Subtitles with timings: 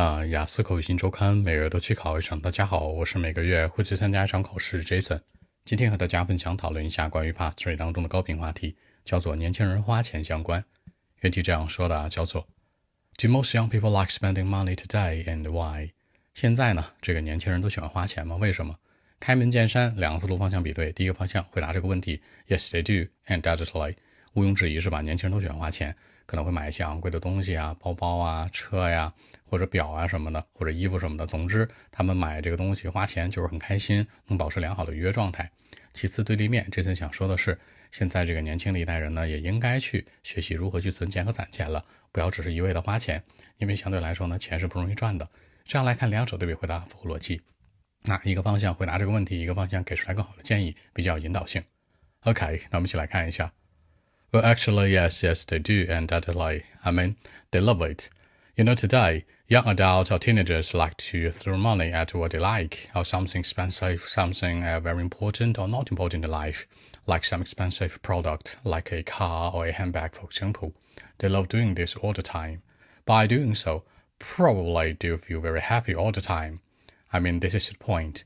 [0.00, 2.40] 那雅思口语新周刊每月都去考一场。
[2.40, 5.20] 大家好，我是每个月会去参加一场考试 Jason。
[5.64, 10.64] 今天和大家分享讨论一下关于 Part Three 当中的高频话题，叫做年轻人花钱相关。
[11.22, 12.46] 原题这样说的啊，叫做
[13.16, 15.90] Do most young people like spending money today and why？
[16.32, 18.36] 现在呢，这个年轻人都喜欢花钱吗？
[18.36, 18.76] 为什么？
[19.18, 20.92] 开门见山，两个思路方向比对。
[20.92, 23.96] 第一个方向回答这个问题，Yes, they do, and that's why。
[24.38, 25.00] 毋庸置疑是吧？
[25.00, 25.92] 年轻人都喜欢花钱，
[26.24, 29.12] 可能会买一些昂贵的东西啊，包包啊，车呀，
[29.44, 31.26] 或者表啊什么的，或者衣服什么的。
[31.26, 35.50] 总之，他们买这个东西花钱就是很开心，能保持良好的愉悦状态。
[35.92, 37.58] 其次，对立面，这次想说的是，
[37.90, 43.20] 现在这个年轻的一代人呢，也应该去学习如何去存钱和攒钱了，不要只是一味的花钱，
[43.56, 45.28] 因为相对来说呢，钱是不容易赚的。
[45.64, 47.40] 这样来看，两者对比回答符合逻辑。
[48.04, 51.60] 那一个方向回答这个问题，一个方向给出来更好的建议，比较引导性。
[52.20, 53.52] OK，那我们一起来看一下。
[54.30, 57.16] Well, actually, yes, yes, they do, and that's like, I mean,
[57.50, 58.10] they love it.
[58.56, 62.90] You know, today, young adults or teenagers like to throw money at what they like,
[62.94, 66.66] or something expensive, something uh, very important or not important in life,
[67.06, 70.74] like some expensive product, like a car or a handbag, for example.
[71.16, 72.60] They love doing this all the time.
[73.06, 73.84] By doing so,
[74.18, 76.60] probably do feel very happy all the time.
[77.14, 78.24] I mean, this is the point.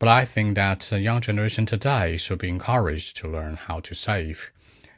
[0.00, 3.94] But I think that the young generation today should be encouraged to learn how to
[3.94, 4.50] save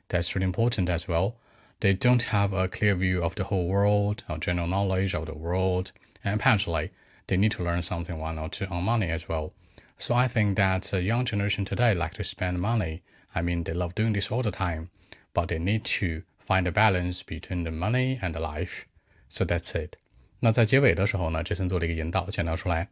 [0.09, 1.35] that's really important as well.
[1.79, 5.33] They don't have a clear view of the whole world or general knowledge of the
[5.33, 5.91] world,
[6.23, 6.91] and apparently
[7.27, 9.53] they need to learn something one or two on money as well.
[9.97, 13.01] So I think that the young generation today like to spend money.
[13.33, 14.89] I mean, they love doing this all the time,
[15.33, 18.85] but they need to find a balance between the money and the life.
[19.29, 19.97] So that's it.
[20.39, 22.89] 那在结尾的时候呢，杰森做了一个引导，强调出来，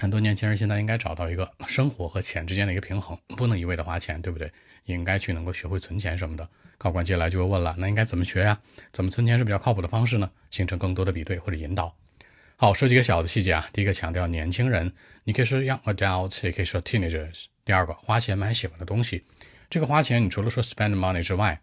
[0.00, 4.50] 很多年轻人现在应该找到一个生活和钱之间的一个平衡，不能一味的花钱，对不对？
[4.86, 6.48] 应该去能够学会存钱什么的。
[6.76, 8.58] 考官接下来就会问了，那应该怎么学呀？
[8.92, 10.28] 怎么存钱是比较靠谱的方式呢？
[10.50, 11.94] 形成更多的比对或者引导。
[12.56, 13.68] 好，说几个小的细节啊。
[13.72, 14.92] 第一个强调年轻人，
[15.24, 17.44] 你可以说 young adults，也可以说 teenagers。
[17.64, 19.24] 第二个，花钱买喜欢的东西。
[19.70, 21.60] 这个花钱，你除了说 spend money 之外，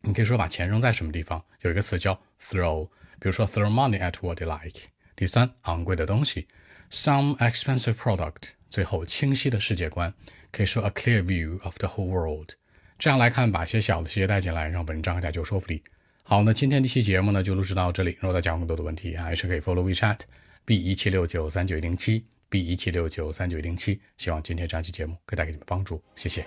[0.00, 1.42] 你可以说把钱扔在什么地方？
[1.62, 2.86] 有一个词叫 throw，
[3.18, 4.80] 比如说 throw money at what they like。
[5.16, 6.46] 第三，昂贵的东西。
[6.92, 10.12] Some expensive product，最后清晰的世界观，
[10.50, 12.50] 可以说 a clear view of the whole world。
[12.98, 15.82] 这样来看，把一些小的细节带进来，让文章更加具有说服力。
[16.22, 18.18] 好，那今天这期节目呢就录制到这里。
[18.20, 20.18] 如果大家有更多的问题，还是可以 follow WeChat
[20.66, 23.98] b 一七六九三九一零七 b 一七六九三九一零七。
[24.18, 26.44] 希望今天这期节目可以带给你们帮助，谢谢。